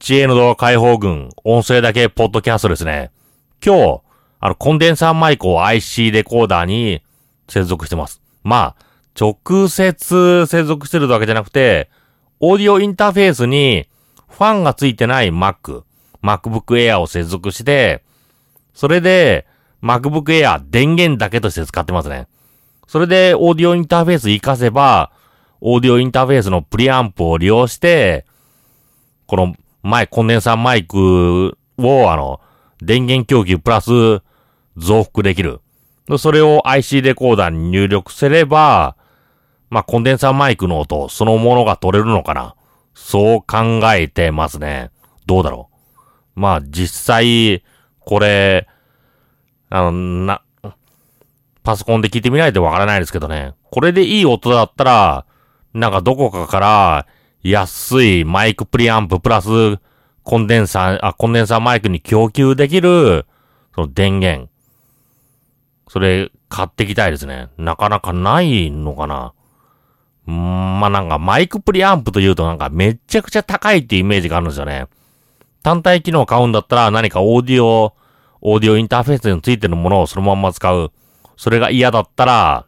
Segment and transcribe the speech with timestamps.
[0.00, 3.10] ちへの動画解放軍、音声だけポッドキャストですね。
[3.64, 4.00] 今日、
[4.40, 7.02] あの、コンデンサーマイクを IC レコーダーに
[7.48, 8.22] 接続してます。
[8.42, 8.84] まあ、
[9.18, 11.90] 直接接続してるわけじゃなくて、
[12.40, 13.88] オーディオインターフェースに
[14.26, 15.82] ファンがついてない Mac、
[16.22, 18.02] MacBook Air を接続して、
[18.72, 19.46] それで
[19.82, 22.26] MacBook Air 電源だけとして使ってますね。
[22.88, 25.12] それでオーディオインターフェース活かせば、
[25.60, 28.24] オーディオインターフェースのプリアンプを利用して、
[29.26, 32.40] この前コンデンサーマイクをあの、
[32.82, 33.90] 電源供給プラス
[34.76, 35.60] 増幅できる。
[36.18, 38.96] それを IC レコーダーに入力すれば、
[39.68, 42.56] まあ、コンデンサーマイクの音そのものが取れるのかな。
[42.94, 44.90] そう考えてますね。
[45.26, 45.70] どうだろ
[46.36, 46.40] う。
[46.40, 47.62] まあ、実際、
[48.00, 48.66] これ、
[49.68, 50.42] あの、な、
[51.62, 53.54] パソコンで聞いてみないとわからないですけどね。
[53.70, 55.26] これでいい音だったら、
[55.72, 57.06] なんかどこかから
[57.42, 59.78] 安いマイクプリアンププラス
[60.22, 63.26] コンデンサー、あ、コンデンサーマイクに供給できる、
[63.74, 64.48] その電源。
[65.88, 67.48] それ買ってきたいですね。
[67.56, 69.32] なかなかないのかな。
[70.28, 74.86] うん、まあ、なんかマイクプリアンプというとなんかめちゃくちゃ高いってイメージがあるんですよね。
[75.62, 77.94] 単体機能を買うんだったら何かオーディオ、
[78.40, 80.92] オーディオインターフェースについてるものをそのまんま使う。
[81.36, 82.66] それが嫌だったら、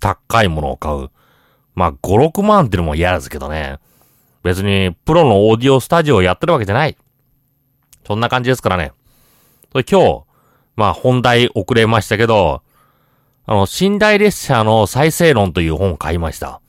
[0.00, 1.10] 高いものを買う。
[1.80, 3.78] まあ、5、6万ってのも嫌ですけどね。
[4.42, 6.94] 別に、プロのオーディオスタジオをやってるわけじゃない。
[8.06, 8.92] そんな感じですからね。
[9.72, 10.24] それ今日、
[10.76, 12.60] まあ、本題遅れましたけど、
[13.46, 16.60] あの、寝台列車の再生論という本を買いました。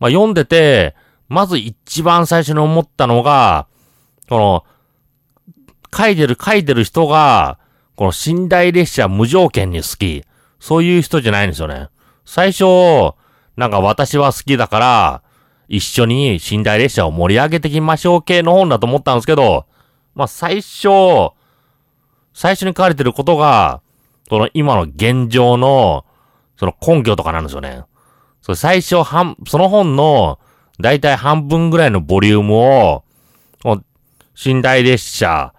[0.00, 0.96] まあ、読んでて、
[1.28, 3.68] まず一番最初に思ったのが、
[4.28, 4.64] この、
[5.96, 7.60] 書いてる書いてる人が、
[7.94, 10.24] この寝台列車無条件に好き。
[10.58, 11.86] そういう人じゃないんですよね。
[12.24, 13.14] 最初、
[13.56, 15.22] なんか私は好きだから、
[15.68, 19.66] 一緒に寝台列車を盛り上げていきましょう系の本だと思ったんですけど、
[20.14, 21.32] まあ最初、
[22.34, 23.80] 最初に書かれてることが、
[24.28, 26.04] その今の現状の、
[26.56, 27.84] その根拠とかなんですよね。
[28.42, 30.38] そ最初半、その本の、
[30.80, 33.04] だいたい半分ぐらいのボリュームを、
[34.44, 35.52] 寝台列車、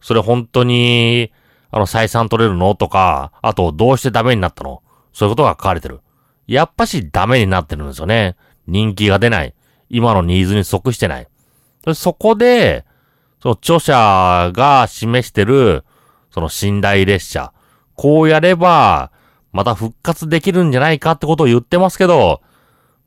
[0.00, 1.32] それ本当に、
[1.70, 2.74] あの、採算取れるの？
[2.74, 4.82] とか、あと、どうしてダメになったの？
[5.12, 6.00] そういうことが書かれてる。
[6.50, 8.34] やっぱしダメになってるんですよね。
[8.66, 9.54] 人気が出ない。
[9.88, 11.28] 今のニーズに即してない。
[11.94, 12.84] そこで、
[13.40, 15.84] その著者が示してる、
[16.32, 17.52] その寝台列車。
[17.94, 19.12] こうやれば、
[19.52, 22.42] また復活できるんじゃないかってことを言ってますけど、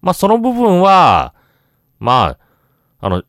[0.01, 1.33] まあ、その部分は、
[1.99, 2.37] ま
[3.01, 3.23] あ、あの、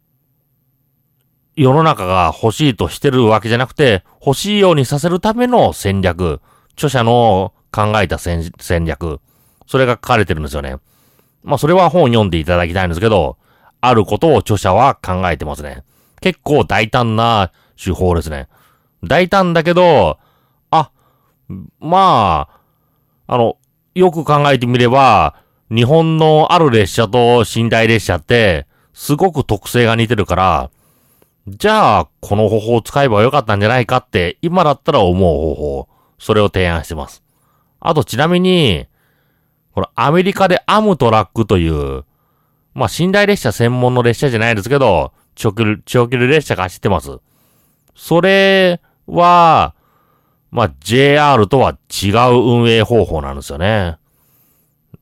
[1.56, 6.40] 世の中が欲しいとしてるわけじゃなくて、欲しいようにさせるための戦略。
[6.74, 8.52] 著者の考えた戦
[8.84, 9.20] 略。
[9.66, 10.76] それが書かれてるんですよね。
[11.42, 13.36] まあ、それは本を読んでいただきたいんですけど、
[13.80, 15.84] あることを著者は考えてますね。
[16.20, 17.52] 結構大胆な
[17.82, 18.48] 手法ですね。
[19.02, 20.18] 大胆だけど、
[20.70, 20.90] あ、
[21.80, 22.48] ま
[23.26, 23.58] あ、あの、
[23.94, 25.36] よく考えてみれば、
[25.70, 30.70] 日本のある列車と寝台列車って、すごく特性が似てるから、
[31.46, 35.88] じゃあ、この方法を使えばよかったんじゃないかって、今だったら思う方法、
[36.18, 37.22] それを提案してます。
[37.80, 38.86] あと、ちなみに、
[39.74, 42.04] このアメリカでアムトラックという、
[42.74, 47.18] まあ、寝台列車専門の列車じゃないですけど、長距離、長距離列車が走ってます。
[47.96, 49.74] それは、
[50.52, 52.12] まあ、JR とは違う
[52.60, 53.98] 運営方法なんですよね。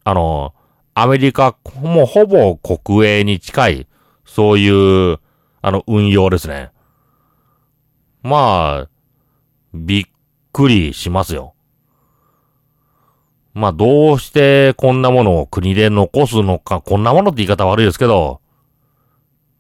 [0.05, 0.55] あの、
[0.95, 3.87] アメリカ、もうほぼ国営に近い、
[4.25, 5.19] そういう、
[5.61, 6.71] あの、運用ですね。
[8.23, 8.89] まあ、
[9.75, 10.05] びっ
[10.51, 11.55] くりしますよ。
[13.55, 18.41] まあ、どうしてこんなものを国で残すのか、こんなものって言い方悪いですけど、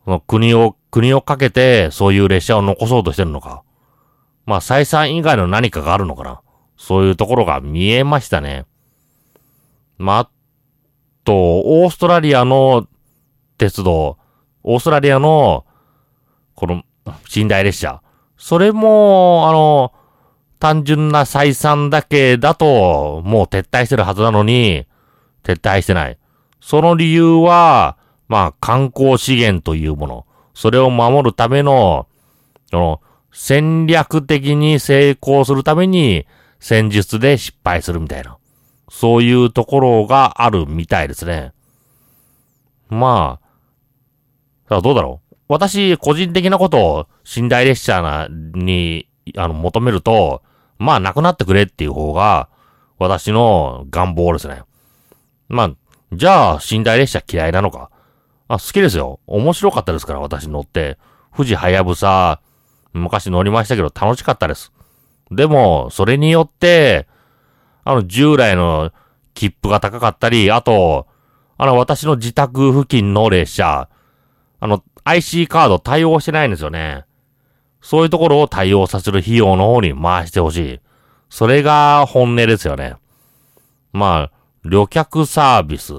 [0.05, 3.63] その国を、国をかけてそういう列車を残そうとしてるのか。
[4.47, 6.41] まあ、採算以外の何かがあるのかな。
[6.77, 8.67] そういうところが見えましたね。
[9.99, 10.31] まあ、あ
[11.25, 12.89] と、オーストラリアの
[13.59, 14.19] 鉄道、
[14.65, 15.65] オーストラリアの、
[16.55, 16.83] この、
[17.35, 18.03] 寝台列車。
[18.37, 19.93] それも、あの、
[20.63, 24.87] 単純な採算だけだと、もう撤退してるはずなのに、
[25.43, 26.17] 撤退してない。
[26.61, 27.97] その理由は、
[28.29, 30.27] まあ、観光資源というもの。
[30.55, 32.07] それを守るための、
[32.71, 33.01] その、
[33.33, 36.27] 戦略的に成功するために、
[36.61, 38.39] 戦術で失敗するみたいな。
[38.89, 41.53] そういうところがあるみたいですね。
[42.89, 43.49] まあ、
[44.69, 47.07] さあどうだろう私、個人的なことを
[47.37, 50.43] 寝台列車に、あの、求めると、
[50.83, 52.49] まあ、なくなってくれっていう方が、
[52.99, 54.63] 私の願望ですね。
[55.49, 55.75] まあ、
[56.13, 57.91] じゃあ、寝台列車嫌いなのか。
[58.49, 59.21] あ、好きですよ。
[59.27, 60.99] 面白かったですから、私乗って。
[61.35, 62.41] 富士はやぶさ、
[62.93, 64.73] 昔乗りましたけど楽しかったです。
[65.31, 67.09] でも、それによって、
[67.85, 68.93] あの、従来の
[69.35, 71.07] 切符が高かったり、あと、
[71.57, 73.89] あの、私の自宅付近の列車、
[74.61, 77.05] あの、IC カード対応してないんですよね。
[77.83, 80.81] そういうところを対応させる費用の方に回してほしい。
[81.29, 82.95] それが本音ですよね。
[83.93, 84.33] まあ、
[84.65, 85.93] 旅客サービス。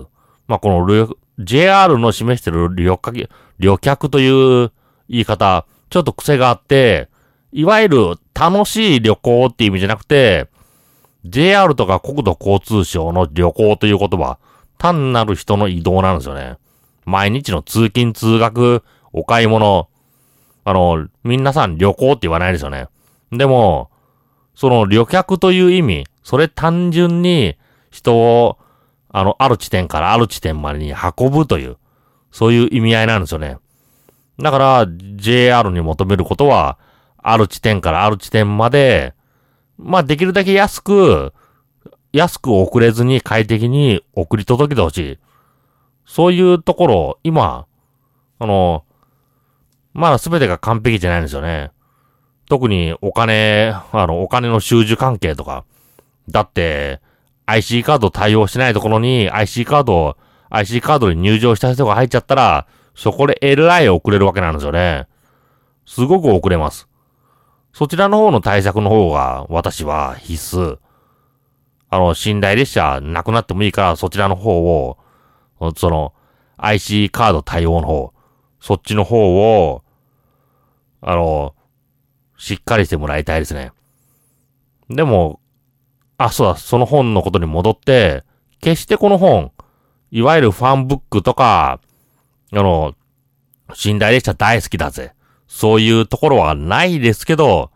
[0.48, 4.72] まあ、この JR の示してる旅客、旅客という
[5.10, 7.10] 言い方、ちょっと癖があって、
[7.52, 10.48] いわゆる楽しい旅行って意味じゃなくて、
[11.26, 14.38] JR とか国土交通省の旅行という言葉、
[14.78, 16.58] 単なる人の移動なんですよね。
[17.06, 19.90] 毎日の通勤通学、お買い物、
[20.66, 22.88] あの、皆さん旅行って言わないですよね。
[23.32, 23.90] でも、
[24.56, 27.58] その旅客という意味、それ単純に
[27.90, 28.58] 人を、
[29.10, 31.78] あの、ある地点からある地点までに運ぶという、
[32.32, 33.58] そういう意味合いなんですよね。
[34.40, 36.78] だから、JR に求めることは、
[37.18, 39.14] ある地点からある地点まで、
[39.78, 41.34] まあ、できるだけ安く、
[42.12, 45.20] 安く遅れずに快適に送り届けてほしい。
[46.06, 47.66] そういうところ、今、
[48.40, 48.84] あの、
[49.94, 51.72] まだ全てが完璧じゃないんですよね。
[52.50, 55.66] 特にお金、あの、お金の収受関係とか。
[56.30, 57.02] だって、
[57.46, 60.18] IC カード対応してないところに IC カード、
[60.50, 65.08] IC カードに入場した人が入っちゃったら、そこで LI 遅れるわけなんですよね。
[65.86, 66.88] すごく遅れます。
[67.74, 70.80] そちらの方の対策の方が私は必須。
[71.90, 74.98] あの、寝台列車なくなってもいいからそちらの方を、
[75.76, 76.14] その、
[76.58, 78.14] IC カード対応の方、
[78.60, 79.83] そっちの方を、
[81.06, 81.54] あの、
[82.38, 83.72] しっかりしてもらいたいですね。
[84.90, 85.40] でも、
[86.18, 88.24] あ、そうだ、その本のことに戻って、
[88.62, 89.52] 決してこの本、
[90.12, 91.80] いわゆるファンブックとか、
[92.52, 92.96] あの、
[93.86, 95.14] 寝台列車大好きだぜ。
[95.48, 97.72] そういうところはないですけど、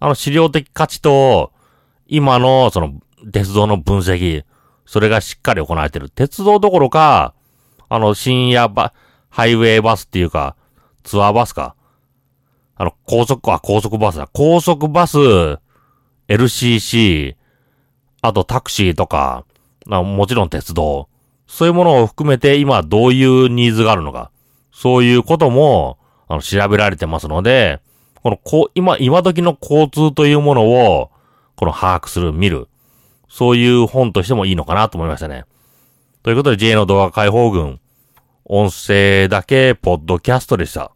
[0.00, 1.52] あの資料的価値と、
[2.06, 3.00] 今のその
[3.32, 4.44] 鉄道の分析、
[4.86, 6.10] それがしっかり行われてる。
[6.10, 7.34] 鉄道どころか、
[7.88, 8.92] あの深夜バ、
[9.30, 10.56] ハイウェイバスっていうか、
[11.02, 11.76] ツアーバスか。
[12.76, 14.28] あの、高速、あ、高速バスだ。
[14.32, 15.18] 高速バス、
[16.28, 17.36] LCC、
[18.22, 19.44] あとタクシーとか、
[19.86, 21.08] もちろん鉄道。
[21.46, 24.30] そういうものを含めて今どういうニーズがあるのか。
[24.72, 27.80] そういうことも、あの、調べられてますので、
[28.22, 31.10] この、こう、今、今時の交通というものを、
[31.56, 32.68] この把握する、見る。
[33.28, 35.44] そういう本としてもいいのかなと思いましたね。
[36.22, 37.78] ということで J の動画解放群、
[38.46, 40.93] 音声だけポッドキャストでした。